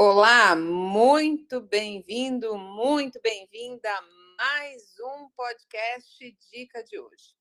[0.00, 4.02] Olá, muito bem-vindo, muito bem-vinda a
[4.36, 7.34] mais um podcast Dica de hoje.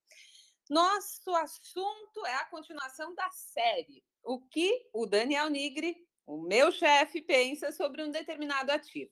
[0.68, 4.04] Nosso assunto é a continuação da série.
[4.24, 9.12] O que o Daniel Nigri, o meu chefe, pensa sobre um determinado ativo.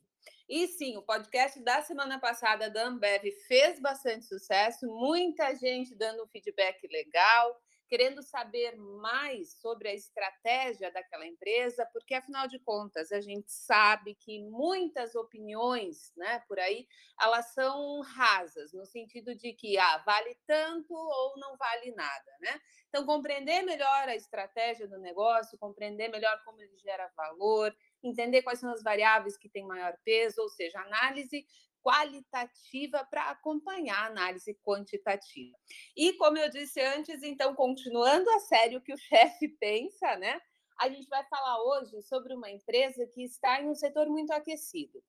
[0.50, 6.28] E sim, o podcast da semana passada da Ambev fez bastante sucesso, muita gente dando
[6.30, 13.22] feedback legal, querendo saber mais sobre a estratégia daquela empresa, porque afinal de contas a
[13.22, 16.88] gente sabe que muitas opiniões, né, por aí,
[17.22, 22.60] elas são rasas no sentido de que ah, vale tanto ou não vale nada, né?
[22.90, 28.60] Então compreender melhor a estratégia do negócio, compreender melhor como ele gera valor, entender quais
[28.60, 31.46] são as variáveis que têm maior peso, ou seja, análise
[31.86, 35.56] qualitativa para acompanhar a análise quantitativa.
[35.96, 40.42] E como eu disse antes, então, continuando a série o que o chefe pensa, né?
[40.80, 45.02] A gente vai falar hoje sobre uma empresa que está em um setor muito aquecido,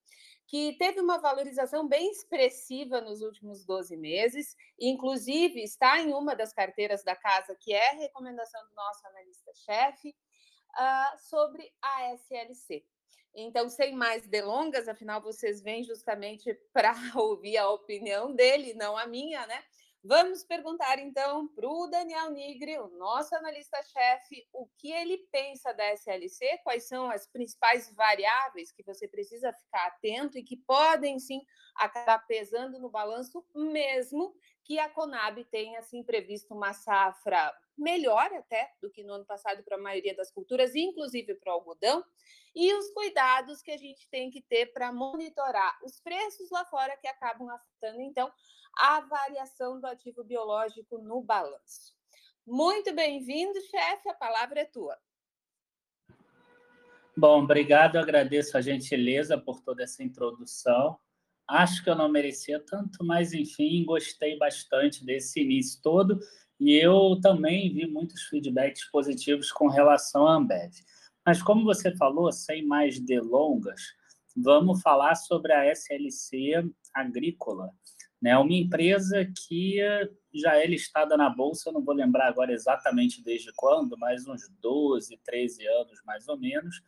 [0.46, 6.52] que teve uma valorização bem expressiva nos últimos 12 meses, inclusive está em uma das
[6.52, 12.84] carteiras da casa, que é recomendação do nosso analista-chefe, uh, sobre a SLC.
[13.35, 19.07] Então, sem mais delongas, afinal, vocês vêm justamente para ouvir a opinião dele, não a
[19.07, 19.63] minha, né?
[20.09, 25.85] Vamos perguntar então para o Daniel Nigri, o nosso analista-chefe, o que ele pensa da
[25.95, 31.41] SLC, quais são as principais variáveis que você precisa ficar atento e que podem sim
[31.74, 34.32] acabar pesando no balanço, mesmo
[34.63, 39.63] que a Conab tenha assim previsto uma safra melhor até do que no ano passado
[39.63, 42.05] para a maioria das culturas, inclusive para o algodão,
[42.55, 46.97] e os cuidados que a gente tem que ter para monitorar os preços lá fora
[46.97, 48.32] que acabam afetando, então,
[48.79, 51.95] a variação do ativo biológico no balanço.
[52.47, 54.97] Muito bem-vindo, chefe, a palavra é tua.
[57.16, 60.99] Bom, obrigado, agradeço a gentileza por toda essa introdução.
[61.49, 66.19] Acho que eu não merecia tanto, mas enfim, gostei bastante desse início todo
[66.58, 70.72] e eu também vi muitos feedbacks positivos com relação à Ambev.
[71.24, 73.82] Mas como você falou, sem mais delongas,
[74.36, 77.70] vamos falar sobre a SLC Agrícola,
[78.20, 78.36] né?
[78.38, 79.78] Uma empresa que
[80.34, 85.18] já é listada na bolsa, não vou lembrar agora exatamente desde quando, mas uns 12,
[85.24, 86.80] 13 anos mais ou menos,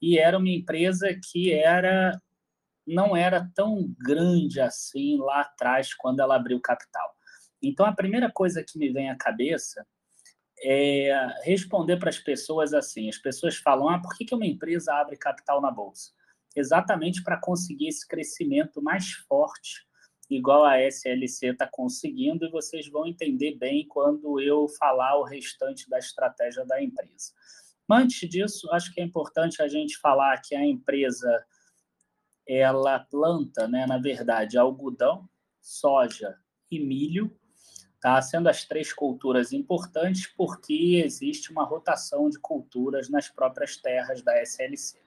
[0.00, 2.20] e era uma empresa que era
[2.86, 7.13] não era tão grande assim lá atrás quando ela abriu capital.
[7.68, 9.86] Então, a primeira coisa que me vem à cabeça
[10.62, 13.08] é responder para as pessoas assim.
[13.08, 16.12] As pessoas falam: ah, por que uma empresa abre capital na bolsa?
[16.56, 19.86] Exatamente para conseguir esse crescimento mais forte,
[20.30, 25.88] igual a SLC está conseguindo, e vocês vão entender bem quando eu falar o restante
[25.90, 27.32] da estratégia da empresa.
[27.86, 31.44] Mas antes disso, acho que é importante a gente falar que a empresa
[32.46, 35.28] ela planta, né, na verdade, algodão,
[35.60, 36.38] soja
[36.70, 37.34] e milho,
[38.04, 38.20] tá?
[38.20, 44.38] sendo as três culturas importantes porque existe uma rotação de culturas nas próprias terras da
[44.42, 44.98] SLC.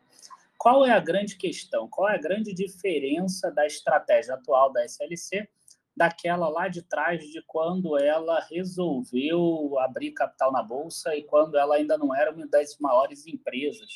[0.58, 1.88] Qual é a grande questão?
[1.88, 5.48] Qual é a grande diferença da estratégia atual da SLC
[5.96, 11.76] daquela lá de trás de quando ela resolveu abrir capital na bolsa e quando ela
[11.76, 13.90] ainda não era uma das maiores empresas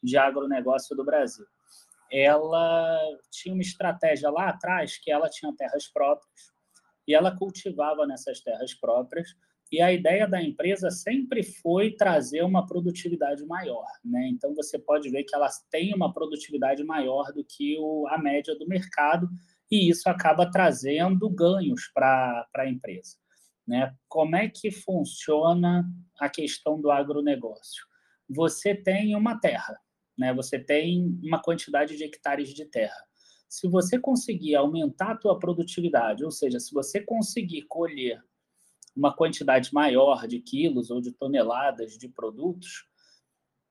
[0.00, 1.44] de agronegócio do Brasil?
[2.08, 3.00] Ela
[3.32, 6.53] tinha uma estratégia lá atrás que ela tinha terras próprias,
[7.06, 9.34] e ela cultivava nessas terras próprias.
[9.72, 13.86] E a ideia da empresa sempre foi trazer uma produtividade maior.
[14.04, 14.28] Né?
[14.28, 18.56] Então, você pode ver que ela tem uma produtividade maior do que o, a média
[18.56, 19.28] do mercado,
[19.70, 23.16] e isso acaba trazendo ganhos para a empresa.
[23.66, 23.94] Né?
[24.08, 25.84] Como é que funciona
[26.20, 27.84] a questão do agronegócio?
[28.28, 29.78] Você tem uma terra,
[30.16, 30.32] né?
[30.32, 33.02] você tem uma quantidade de hectares de terra
[33.54, 38.20] se você conseguir aumentar a tua produtividade, ou seja, se você conseguir colher
[38.96, 42.84] uma quantidade maior de quilos ou de toneladas de produtos,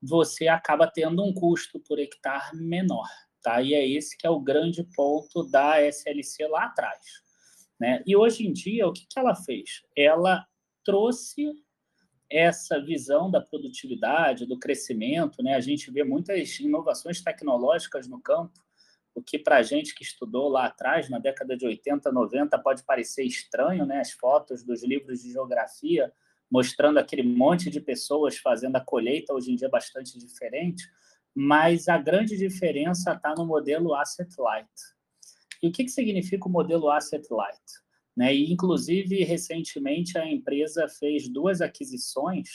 [0.01, 3.09] você acaba tendo um custo por hectare menor,
[3.41, 3.61] tá?
[3.61, 7.05] E é esse que é o grande ponto da SLC lá atrás,
[7.77, 8.01] né?
[8.07, 9.81] E hoje em dia, o que, que ela fez?
[9.97, 10.47] Ela
[10.85, 11.51] trouxe
[12.31, 15.55] essa visão da produtividade, do crescimento, né?
[15.55, 18.63] A gente vê muitas inovações tecnológicas no campo,
[19.15, 22.83] o que para a gente que estudou lá atrás, na década de 80, 90, pode
[22.83, 23.99] parecer estranho, né?
[23.99, 26.11] As fotos dos livros de geografia
[26.49, 30.87] mostrando aquele monte de pessoas fazendo a colheita, hoje em dia é bastante diferente,
[31.33, 34.69] mas a grande diferença está no modelo Asset Light.
[35.63, 37.63] E o que, que significa o modelo Asset Light?
[38.15, 38.35] Né?
[38.35, 42.49] E, inclusive, recentemente, a empresa fez duas aquisições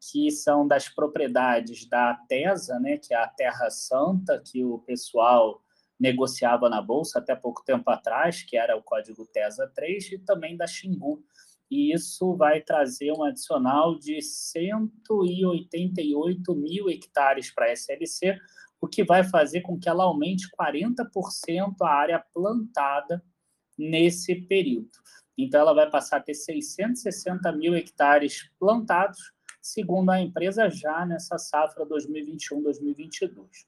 [0.00, 5.60] que são das propriedades da TESA, né, que é a Terra Santa, que o pessoal
[5.98, 10.56] negociava na bolsa até pouco tempo atrás, que era o código TESA 3, e também
[10.56, 11.24] da Xingu.
[11.70, 18.38] E isso vai trazer um adicional de 188 mil hectares para a SLC,
[18.80, 23.22] o que vai fazer com que ela aumente 40% a área plantada
[23.76, 24.90] nesse período.
[25.36, 29.18] Então, ela vai passar a ter 660 mil hectares plantados,
[29.72, 33.66] segundo a empresa, já nessa safra 2021-2022.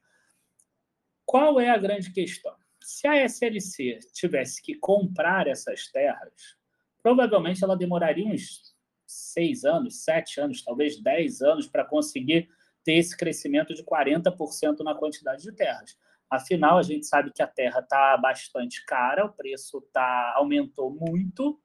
[1.26, 2.54] Qual é a grande questão?
[2.80, 6.56] Se a SLC tivesse que comprar essas terras,
[7.02, 8.74] provavelmente ela demoraria uns
[9.06, 12.48] seis anos, sete anos, talvez dez anos para conseguir
[12.82, 15.98] ter esse crescimento de 40% na quantidade de terras.
[16.30, 21.60] Afinal, a gente sabe que a terra está bastante cara, o preço tá, aumentou muito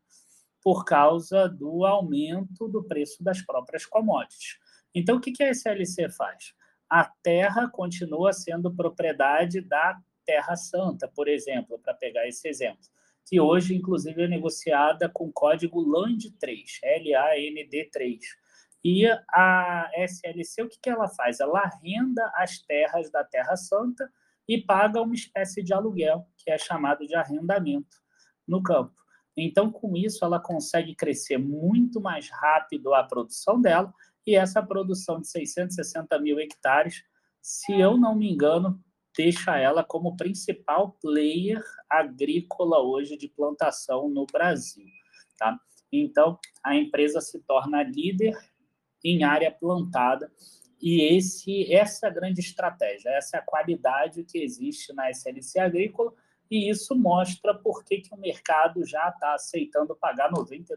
[0.65, 4.57] por causa do aumento do preço das próprias commodities.
[4.95, 6.55] Então, o que a SLC faz?
[6.89, 9.95] A terra continua sendo propriedade da
[10.25, 12.81] Terra Santa, por exemplo, para pegar esse exemplo,
[13.27, 18.19] que hoje, inclusive, é negociada com código LAND3, L-A-N-D 3.
[18.83, 21.39] E a SLC, o que ela faz?
[21.39, 24.11] Ela arrenda as terras da Terra Santa
[24.47, 27.97] e paga uma espécie de aluguel, que é chamado de arrendamento
[28.47, 29.04] no campo.
[29.37, 33.93] Então, com isso, ela consegue crescer muito mais rápido a produção dela,
[34.25, 37.03] e essa produção de 660 mil hectares,
[37.41, 38.81] se eu não me engano,
[39.15, 44.87] deixa ela como principal player agrícola hoje de plantação no Brasil.
[45.37, 45.59] Tá?
[45.91, 48.35] Então, a empresa se torna líder
[49.03, 50.31] em área plantada
[50.81, 55.59] e esse, essa é a grande estratégia, essa é a qualidade que existe na SLC
[55.59, 56.13] Agrícola,
[56.49, 60.75] e isso mostra por que, que o mercado já está aceitando pagar 92%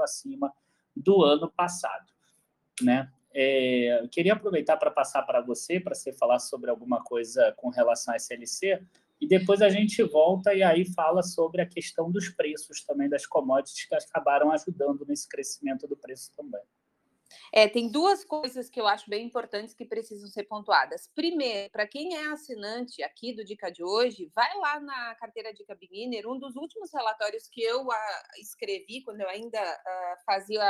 [0.00, 0.52] acima
[0.94, 2.06] do ano passado.
[2.82, 3.10] Né?
[3.32, 8.12] É, queria aproveitar para passar para você, para você falar sobre alguma coisa com relação
[8.12, 8.82] à SLC,
[9.20, 13.26] e depois a gente volta e aí fala sobre a questão dos preços também das
[13.26, 16.62] commodities que acabaram ajudando nesse crescimento do preço também.
[17.52, 21.08] É, tem duas coisas que eu acho bem importantes que precisam ser pontuadas.
[21.14, 25.74] Primeiro, para quem é assinante aqui do Dica de hoje, vai lá na carteira Dica
[25.74, 27.92] Beginner, um dos últimos relatórios que eu uh,
[28.40, 30.64] escrevi quando eu ainda uh, fazia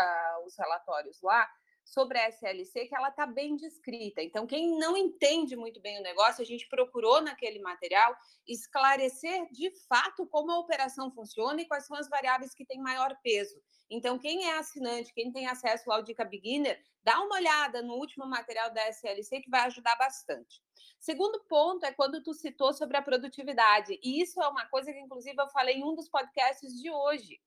[0.46, 1.48] os relatórios lá,
[1.84, 4.22] sobre a SLC que ela está bem descrita.
[4.22, 8.16] Então, quem não entende muito bem o negócio, a gente procurou naquele material
[8.46, 13.16] esclarecer de fato como a operação funciona e quais são as variáveis que têm maior
[13.22, 13.60] peso.
[13.90, 18.24] Então, quem é assinante, quem tem acesso ao Dica Beginner, dá uma olhada no último
[18.24, 20.62] material da SLC que vai ajudar bastante.
[21.00, 23.98] Segundo ponto é quando tu citou sobre a produtividade.
[24.02, 27.40] E isso é uma coisa que, inclusive, eu falei em um dos podcasts de hoje.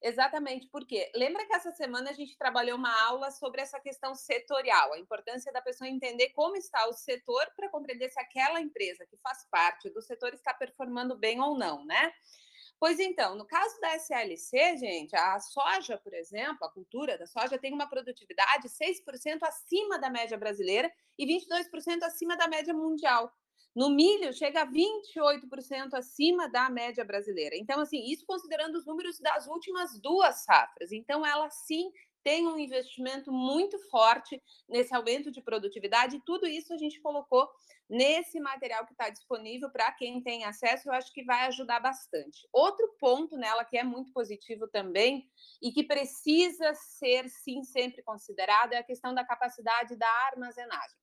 [0.00, 4.92] Exatamente, porque lembra que essa semana a gente trabalhou uma aula sobre essa questão setorial,
[4.92, 9.16] a importância da pessoa entender como está o setor para compreender se aquela empresa que
[9.16, 12.12] faz parte do setor está performando bem ou não, né?
[12.78, 17.58] Pois então, no caso da SLC, gente, a soja, por exemplo, a cultura da soja
[17.58, 23.32] tem uma produtividade 6% acima da média brasileira e 22% acima da média mundial.
[23.78, 27.54] No milho, chega a 28% acima da média brasileira.
[27.54, 30.90] Então, assim, isso considerando os números das últimas duas safras.
[30.90, 31.88] Então, ela sim
[32.24, 37.48] tem um investimento muito forte nesse aumento de produtividade, e tudo isso a gente colocou
[37.88, 42.48] nesse material que está disponível para quem tem acesso, eu acho que vai ajudar bastante.
[42.52, 45.30] Outro ponto nela que é muito positivo também
[45.62, 50.98] e que precisa ser, sim, sempre considerado é a questão da capacidade da armazenagem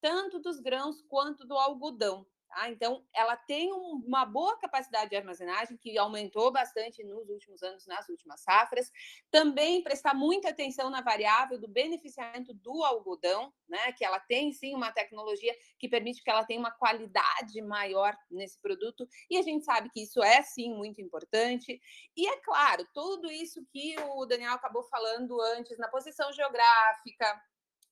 [0.00, 2.26] tanto dos grãos quanto do algodão.
[2.48, 2.70] Tá?
[2.70, 8.08] Então, ela tem uma boa capacidade de armazenagem, que aumentou bastante nos últimos anos, nas
[8.08, 8.90] últimas safras.
[9.30, 13.92] Também prestar muita atenção na variável do beneficiamento do algodão, né?
[13.92, 18.58] que ela tem sim uma tecnologia que permite que ela tenha uma qualidade maior nesse
[18.60, 21.80] produto, e a gente sabe que isso é sim muito importante.
[22.16, 27.42] E é claro, tudo isso que o Daniel acabou falando antes, na posição geográfica,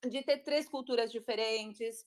[0.08, 2.04] de ter três culturas diferentes,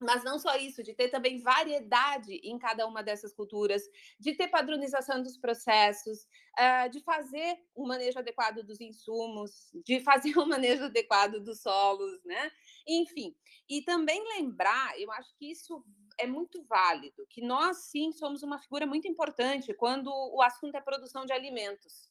[0.00, 3.82] mas não só isso, de ter também variedade em cada uma dessas culturas,
[4.18, 6.20] de ter padronização dos processos,
[6.58, 12.24] uh, de fazer um manejo adequado dos insumos, de fazer um manejo adequado dos solos,
[12.24, 12.50] né?
[12.88, 13.36] Enfim,
[13.68, 15.84] e também lembrar, eu acho que isso
[16.18, 20.80] é muito válido, que nós sim somos uma figura muito importante quando o assunto é
[20.80, 22.09] produção de alimentos.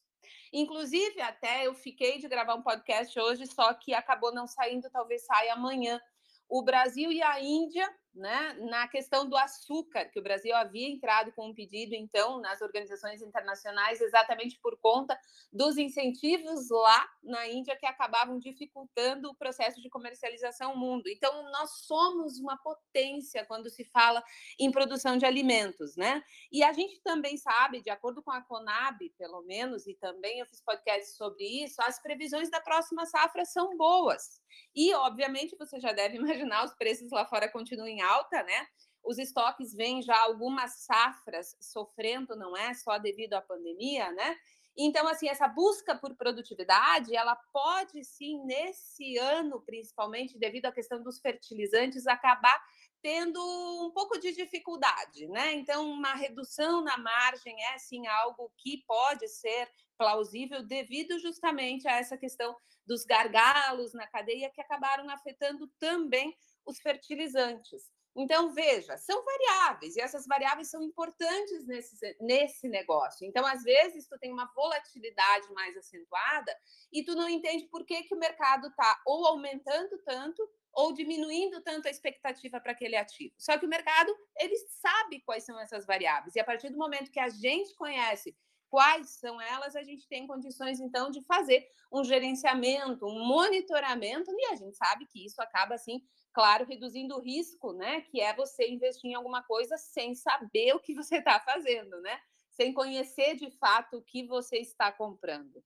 [0.52, 5.24] Inclusive, até eu fiquei de gravar um podcast hoje, só que acabou não saindo, talvez
[5.24, 6.00] saia amanhã.
[6.48, 11.32] O Brasil e a Índia né, na questão do açúcar, que o Brasil havia entrado
[11.32, 15.18] com um pedido, então, nas organizações internacionais, exatamente por conta
[15.52, 21.08] dos incentivos lá na Índia que acabavam dificultando o processo de comercialização mundo.
[21.08, 24.22] Então, nós somos uma potência quando se fala
[24.58, 26.22] em produção de alimentos, né?
[26.50, 30.46] E a gente também sabe, de acordo com a Conab, pelo menos, e também eu
[30.46, 34.40] fiz podcast sobre isso, as previsões da próxima safra são boas.
[34.74, 38.66] E, obviamente, você já deve imaginar, os preços lá fora continuam alta, né?
[39.02, 44.36] Os estoques vêm já algumas safras sofrendo, não é só devido à pandemia, né?
[44.76, 51.02] Então, assim, essa busca por produtividade, ela pode sim, nesse ano, principalmente devido à questão
[51.02, 52.58] dos fertilizantes, acabar
[53.02, 53.40] tendo
[53.86, 55.54] um pouco de dificuldade, né?
[55.54, 61.96] Então, uma redução na margem é sim algo que pode ser plausível devido justamente a
[61.96, 66.34] essa questão dos gargalos na cadeia que acabaram afetando também
[66.66, 67.90] os fertilizantes.
[68.16, 73.24] Então, veja, são variáveis, e essas variáveis são importantes nesse, nesse negócio.
[73.24, 76.52] Então, às vezes, tu tem uma volatilidade mais acentuada
[76.92, 81.60] e tu não entende por que, que o mercado está ou aumentando tanto ou diminuindo
[81.62, 83.34] tanto a expectativa para aquele ativo.
[83.38, 86.34] Só que o mercado, ele sabe quais são essas variáveis.
[86.34, 88.36] E a partir do momento que a gente conhece
[88.68, 94.46] quais são elas, a gente tem condições, então, de fazer um gerenciamento, um monitoramento, e
[94.46, 96.00] a gente sabe que isso acaba, assim,
[96.32, 98.02] claro, reduzindo o risco, né?
[98.02, 102.18] Que é você investir em alguma coisa sem saber o que você está fazendo, né?
[102.50, 105.62] Sem conhecer de fato o que você está comprando.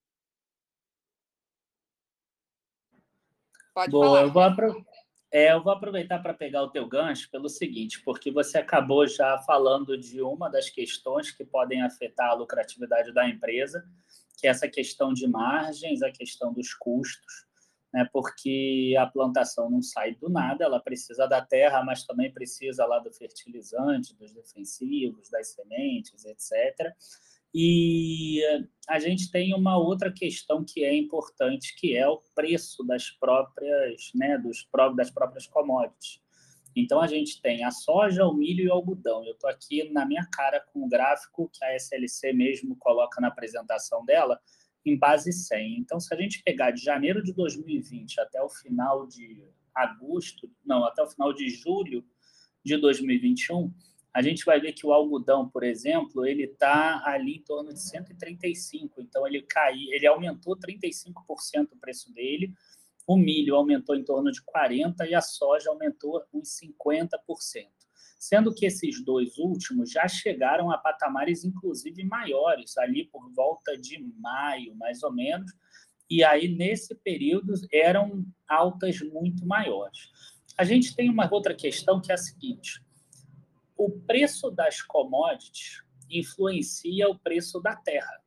[3.75, 4.23] Pode Boa, falar.
[4.23, 4.87] Eu vou, apro...
[5.31, 9.39] é, eu vou aproveitar para pegar o teu gancho pelo seguinte, porque você acabou já
[9.39, 13.85] falando de uma das questões que podem afetar a lucratividade da empresa,
[14.39, 17.44] que é essa questão de margens, a questão dos custos
[17.95, 22.85] né, porque a plantação não sai do nada, ela precisa da terra, mas também precisa
[22.85, 26.93] lá do fertilizante, dos defensivos, das sementes, etc.
[27.55, 28.43] E
[28.89, 34.11] a gente tem uma outra questão que é importante, que é o preço das próprias,
[34.13, 36.21] né, dos, das próprias commodities.
[36.75, 39.25] Então, a gente tem a soja, o milho e o algodão.
[39.25, 43.29] Eu estou aqui na minha cara com o gráfico que a SLC mesmo coloca na
[43.29, 44.41] apresentação dela,
[44.85, 45.79] em base 100.
[45.79, 49.43] Então, se a gente pegar de janeiro de 2020 até o final de
[49.75, 52.05] agosto, não, até o final de julho
[52.65, 53.73] de 2021,
[54.13, 57.83] a gente vai ver que o algodão, por exemplo, ele está ali em torno de
[57.83, 59.01] 135.
[59.01, 62.53] Então, ele caiu, ele aumentou 35% o preço dele.
[63.07, 67.69] O milho aumentou em torno de 40% e a soja aumentou uns 50%
[68.25, 73.99] sendo que esses dois últimos já chegaram a patamares, inclusive, maiores, ali por volta de
[74.19, 75.53] maio, mais ou menos,
[76.09, 80.11] e aí, nesse período, eram altas muito maiores.
[80.57, 82.83] A gente tem uma outra questão que é a seguinte:
[83.77, 88.23] o preço das commodities influencia o preço da terra.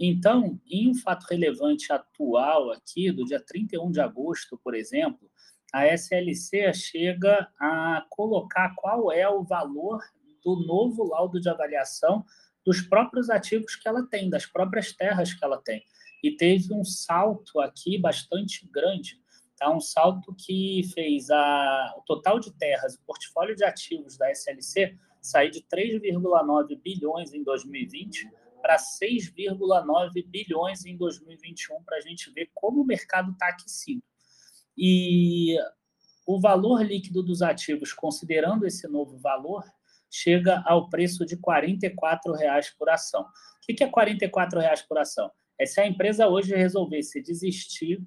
[0.00, 5.30] Então, em um fato relevante atual aqui, do dia 31 de agosto, por exemplo,
[5.72, 10.02] a SLC chega a colocar qual é o valor
[10.44, 12.24] do novo laudo de avaliação
[12.64, 15.82] dos próprios ativos que ela tem, das próprias terras que ela tem.
[16.22, 19.20] E teve um salto aqui bastante grande,
[19.56, 19.74] tá?
[19.74, 24.96] um salto que fez a, o total de terras, o portfólio de ativos da SLC
[25.20, 28.28] sair de 3,9 bilhões em 2020
[28.60, 34.02] para 6,9 bilhões em 2021, para a gente ver como o mercado está aquecido.
[34.84, 35.56] E
[36.26, 39.62] o valor líquido dos ativos, considerando esse novo valor,
[40.10, 43.22] chega ao preço de R$ 44,00 por ação.
[43.22, 43.26] O
[43.76, 45.30] que é R$ 44,00 por ação?
[45.56, 48.02] É se a empresa hoje resolvesse desistir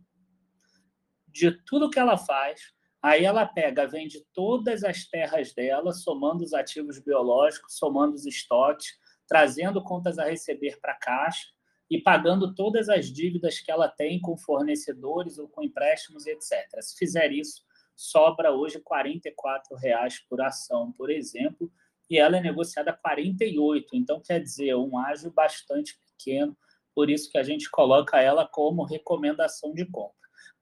[1.30, 2.60] de tudo que ela faz,
[3.02, 8.88] aí ela pega, vende todas as terras dela, somando os ativos biológicos, somando os estoques,
[9.30, 11.48] trazendo contas a receber para a caixa,
[11.90, 16.68] e pagando todas as dívidas que ela tem com fornecedores ou com empréstimos, etc.
[16.82, 17.64] Se fizer isso,
[17.96, 21.72] sobra hoje R$ 44,00 por ação, por exemplo,
[22.10, 26.56] e ela é negociada a 48, então quer dizer, um ágio bastante pequeno,
[26.94, 30.14] por isso que a gente coloca ela como recomendação de compra.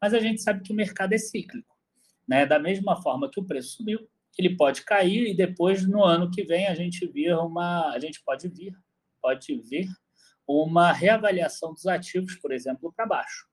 [0.01, 1.75] Mas a gente sabe que o mercado é cíclico,
[2.27, 2.45] né?
[2.45, 6.43] Da mesma forma que o preço subiu, ele pode cair e depois no ano que
[6.43, 8.73] vem a gente vir uma, a gente pode vir,
[9.21, 9.87] pode vir
[10.47, 13.47] uma reavaliação dos ativos, por exemplo, para baixo.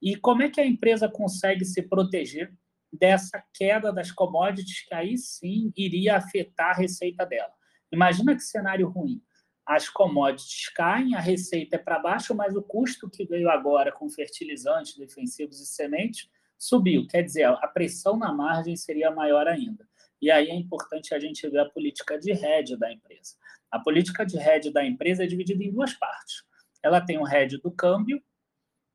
[0.00, 2.52] E como é que a empresa consegue se proteger
[2.92, 7.52] dessa queda das commodities que aí sim iria afetar a receita dela?
[7.92, 9.22] Imagina que cenário ruim.
[9.64, 14.10] As commodities caem, a receita é para baixo, mas o custo que veio agora com
[14.10, 17.06] fertilizantes, defensivos e sementes subiu.
[17.06, 19.86] Quer dizer, a pressão na margem seria maior ainda.
[20.20, 23.36] E aí é importante a gente ver a política de hedge da empresa.
[23.72, 26.44] A política de hedge da empresa é dividida em duas partes.
[26.82, 28.22] Ela tem o hedge do câmbio,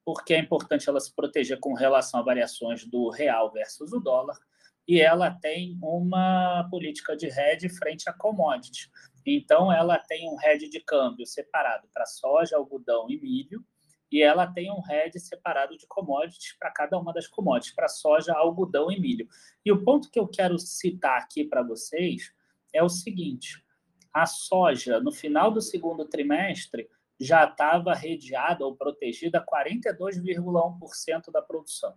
[0.05, 4.37] porque é importante ela se proteger com relação a variações do real versus o dólar,
[4.87, 8.87] e ela tem uma política de hedge frente a commodities.
[9.25, 13.65] Então, ela tem um hedge de câmbio separado para soja, algodão e milho,
[14.11, 18.31] e ela tem um hedge separado de commodities para cada uma das commodities, para soja,
[18.33, 19.27] algodão e milho.
[19.65, 22.31] E o ponto que eu quero citar aqui para vocês
[22.71, 23.65] é o seguinte:
[24.21, 31.95] a soja, no final do segundo trimestre, já estava redeada ou protegida 42,1% da produção,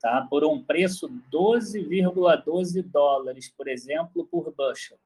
[0.00, 0.26] tá?
[0.28, 4.98] por um preço 12,12 dólares, por exemplo, por bushel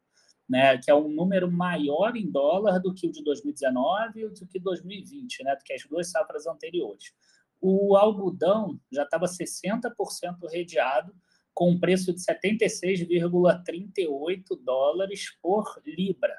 [0.49, 4.47] né, que é um número maior em dólar do que o de 2019 e do
[4.47, 7.13] que 2020, né, do que as duas safras anteriores.
[7.61, 9.91] O algodão já estava 60%
[10.51, 11.15] redeado,
[11.55, 16.37] com um preço de 76,38 dólares por libra,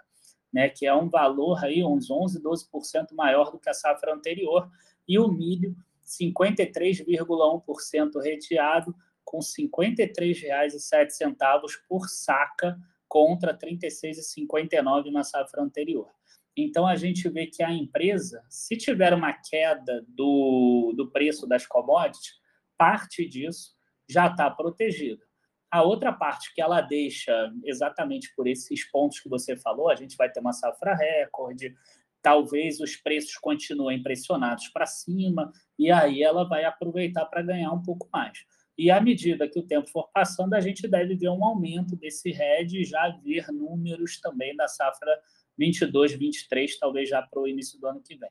[0.54, 4.70] né, que é um valor aí uns 11, 12% maior do que a safra anterior,
[5.08, 16.12] e o milho 53,1% redeado, com R$ 53,07 por saca, contra 36,59 na safra anterior.
[16.58, 21.66] Então, a gente vê que a empresa, se tiver uma queda do, do preço das
[21.66, 22.40] commodities,
[22.78, 23.75] parte disso
[24.10, 25.24] já está protegida.
[25.72, 30.16] A outra parte que ela deixa, exatamente por esses pontos que você falou, a gente
[30.16, 31.76] vai ter uma safra recorde,
[32.22, 37.84] talvez os preços continuem pressionados para cima, e aí ela vai aproveitar para ganhar um
[37.84, 38.46] pouco mais.
[38.78, 42.32] E à medida que o tempo for passando, a gente deve ver um aumento desse
[42.32, 45.20] RED e já ver números também da safra
[45.58, 48.30] 22, 23, talvez já para o início do ano que vem.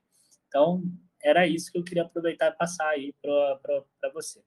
[0.48, 0.82] Então,
[1.22, 4.42] era isso que eu queria aproveitar e passar aí para você.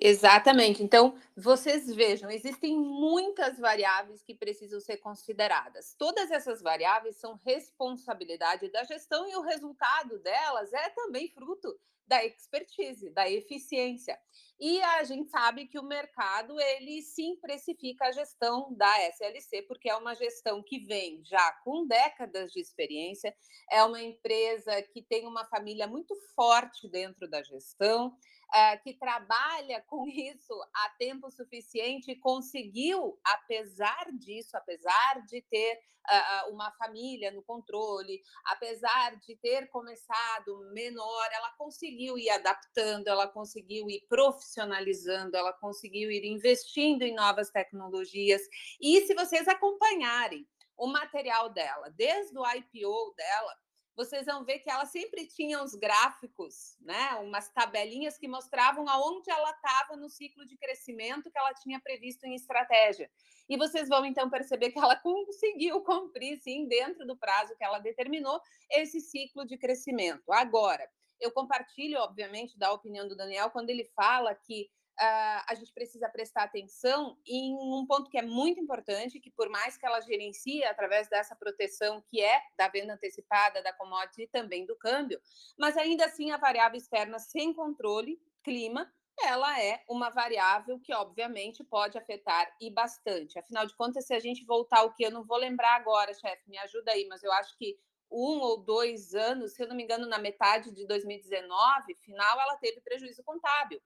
[0.00, 0.82] Exatamente.
[0.82, 5.94] Então, vocês vejam, existem muitas variáveis que precisam ser consideradas.
[5.98, 11.76] Todas essas variáveis são responsabilidade da gestão e o resultado delas é também fruto
[12.06, 14.18] da expertise, da eficiência.
[14.58, 19.90] E a gente sabe que o mercado ele sim precifica a gestão da SLC, porque
[19.90, 23.34] é uma gestão que vem já com décadas de experiência,
[23.70, 28.16] é uma empresa que tem uma família muito forte dentro da gestão,
[28.54, 35.80] é, que trabalha com isso há tempo suficiente e conseguiu, apesar disso, apesar de ter
[36.08, 43.28] uh, uma família no controle, apesar de ter começado menor, ela conseguiu ir adaptando, ela
[43.28, 48.42] conseguiu ir profissionalizando, ela conseguiu ir investindo em novas tecnologias.
[48.80, 53.56] E se vocês acompanharem o material dela, desde o IPO dela,
[53.98, 59.28] vocês vão ver que ela sempre tinha uns gráficos, né, umas tabelinhas que mostravam aonde
[59.28, 63.10] ela estava no ciclo de crescimento que ela tinha previsto em estratégia.
[63.48, 67.80] E vocês vão então perceber que ela conseguiu cumprir, sim, dentro do prazo que ela
[67.80, 70.30] determinou, esse ciclo de crescimento.
[70.30, 70.88] Agora,
[71.20, 76.08] eu compartilho, obviamente, da opinião do Daniel quando ele fala que uh, a gente precisa
[76.08, 80.64] prestar atenção em um ponto que é muito importante, que por mais que ela gerencie
[80.64, 85.20] através dessa proteção que é da venda antecipada da commodity e também do câmbio,
[85.58, 91.64] mas ainda assim a variável externa sem controle, clima, ela é uma variável que, obviamente,
[91.64, 93.38] pode afetar e bastante.
[93.38, 96.48] Afinal de contas, se a gente voltar o que eu não vou lembrar agora, chefe,
[96.48, 97.76] me ajuda aí, mas eu acho que
[98.10, 102.56] um ou dois anos, se eu não me engano, na metade de 2019, final, ela
[102.56, 103.80] teve prejuízo contábil.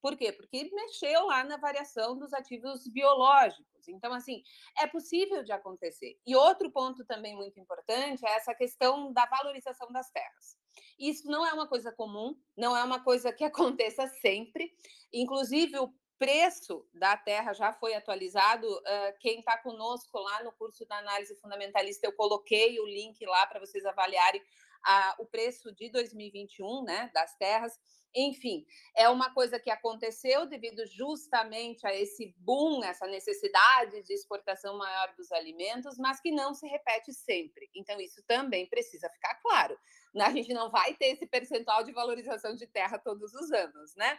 [0.00, 0.32] Por quê?
[0.32, 3.88] Porque mexeu lá na variação dos ativos biológicos.
[3.88, 4.42] Então, assim,
[4.78, 6.18] é possível de acontecer.
[6.26, 10.56] E outro ponto também muito importante é essa questão da valorização das terras.
[10.98, 14.72] Isso não é uma coisa comum, não é uma coisa que aconteça sempre.
[15.12, 18.66] Inclusive, o preço da terra já foi atualizado.
[18.66, 23.46] Uh, quem está conosco lá no curso da análise fundamentalista, eu coloquei o link lá
[23.46, 27.78] para vocês avaliarem uh, o preço de 2021 né, das terras.
[28.18, 28.64] Enfim,
[28.96, 35.14] é uma coisa que aconteceu devido justamente a esse boom, essa necessidade de exportação maior
[35.14, 37.68] dos alimentos, mas que não se repete sempre.
[37.74, 39.78] Então, isso também precisa ficar claro.
[40.18, 44.18] A gente não vai ter esse percentual de valorização de terra todos os anos, né?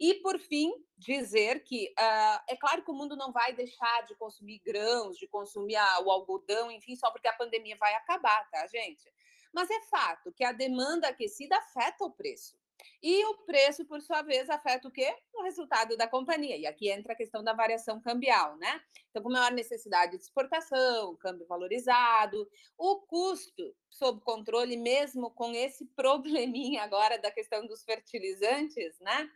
[0.00, 4.14] E, por fim, dizer que uh, é claro que o mundo não vai deixar de
[4.14, 8.66] consumir grãos, de consumir a, o algodão, enfim, só porque a pandemia vai acabar, tá,
[8.68, 9.12] gente?
[9.52, 12.58] Mas é fato que a demanda aquecida afeta o preço.
[13.02, 15.14] E o preço, por sua vez, afeta o quê?
[15.34, 16.56] O resultado da companhia.
[16.56, 18.80] E aqui entra a questão da variação cambial, né?
[19.10, 25.84] Então, com maior necessidade de exportação, câmbio valorizado, o custo sob controle, mesmo com esse
[25.96, 29.30] probleminha agora da questão dos fertilizantes, né?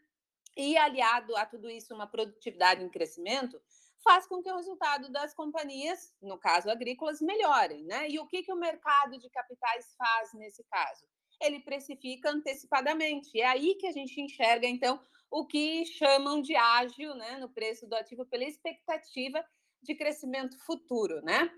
[0.56, 3.60] E aliado a tudo isso, uma produtividade em crescimento,
[4.02, 7.84] faz com que o resultado das companhias, no caso agrícolas, melhorem.
[7.84, 8.08] Né?
[8.08, 11.06] E o que, que o mercado de capitais faz nesse caso?
[11.40, 13.40] Ele precifica antecipadamente.
[13.40, 17.86] É aí que a gente enxerga, então, o que chamam de ágil né, no preço
[17.86, 19.44] do ativo pela expectativa
[19.82, 21.20] de crescimento futuro.
[21.22, 21.50] Né?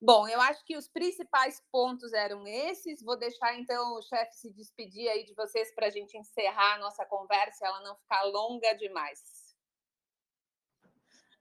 [0.00, 3.00] Bom, eu acho que os principais pontos eram esses.
[3.02, 6.78] Vou deixar então o chefe se despedir aí de vocês para a gente encerrar a
[6.78, 9.20] nossa conversa, ela não ficar longa demais.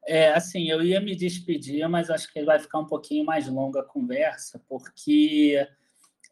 [0.06, 3.82] É, assim, eu ia me despedir, mas acho que vai ficar um pouquinho mais longa
[3.82, 5.68] a conversa, porque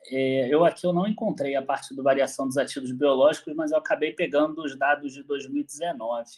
[0.07, 3.77] é, eu aqui eu não encontrei a parte do variação dos ativos biológicos, mas eu
[3.77, 6.29] acabei pegando os dados de 2019.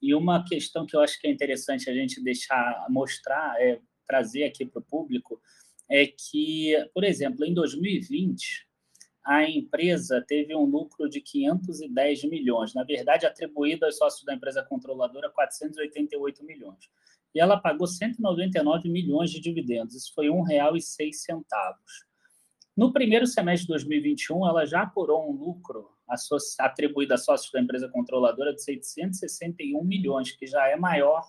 [0.00, 4.44] E uma questão que eu acho que é interessante a gente deixar mostrar é trazer
[4.44, 5.40] aqui para o público
[5.88, 8.66] é que, por exemplo, em 2020,
[9.24, 14.64] a empresa teve um lucro de 510 milhões, na verdade, atribuído aos sócios da empresa
[14.64, 16.90] controladora, 488 milhões.
[17.34, 21.52] E ela pagou 199 milhões de dividendos, isso foi R$ 1,06.
[22.76, 25.90] No primeiro semestre de 2021, ela já apurou um lucro
[26.58, 31.22] atribuído a sócios da empresa controladora de 661 milhões, que já é maior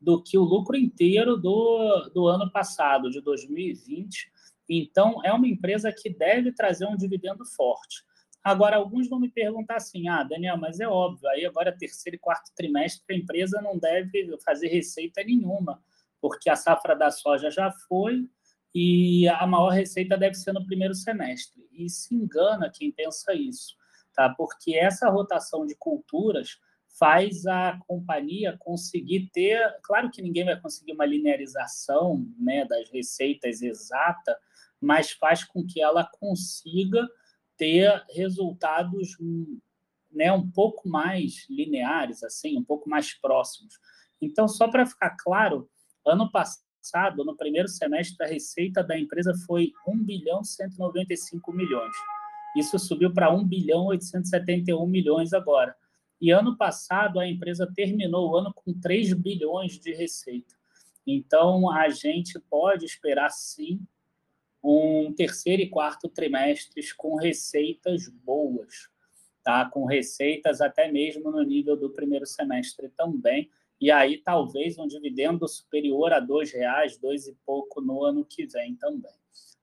[0.00, 4.32] do que o lucro inteiro do, do ano passado, de 2020.
[4.68, 8.02] Então, é uma empresa que deve trazer um dividendo forte.
[8.42, 12.18] Agora, alguns vão me perguntar assim: ah, Daniel, mas é óbvio, aí agora terceiro e
[12.18, 15.82] quarto trimestre a empresa não deve fazer receita nenhuma,
[16.20, 18.28] porque a safra da soja já foi
[18.74, 21.66] e a maior receita deve ser no primeiro semestre.
[21.72, 23.74] E se engana quem pensa isso,
[24.14, 24.28] tá?
[24.30, 26.58] Porque essa rotação de culturas
[26.98, 29.58] faz a companhia conseguir ter.
[29.82, 34.36] Claro que ninguém vai conseguir uma linearização né, das receitas exata,
[34.80, 37.08] mas faz com que ela consiga
[37.56, 39.16] ter resultados
[40.10, 43.78] né, um pouco mais lineares, assim, um pouco mais próximos.
[44.20, 45.68] Então, só para ficar claro,
[46.06, 46.30] ano
[46.80, 51.94] passado, no primeiro semestre, a receita da empresa foi 1 bilhão 195 milhões.
[52.56, 55.76] Isso subiu para 1 bilhão 871 milhões agora.
[56.20, 60.54] E ano passado a empresa terminou o ano com 3 bilhões de receita.
[61.06, 63.80] Então a gente pode esperar sim
[64.62, 68.90] um terceiro e quarto trimestres com receitas boas,
[69.42, 69.64] tá?
[69.70, 73.50] Com receitas até mesmo no nível do primeiro semestre também.
[73.80, 78.46] E aí talvez um dividendo superior a dois reais, dois e pouco no ano que
[78.46, 79.14] vem também,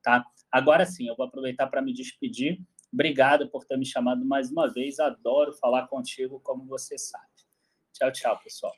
[0.02, 0.24] tá?
[0.50, 2.60] Agora sim, eu vou aproveitar para me despedir
[2.92, 4.98] Obrigado por ter me chamado mais uma vez.
[4.98, 7.26] Adoro falar contigo, como você sabe.
[7.92, 8.66] Tchau, tchau, pessoal.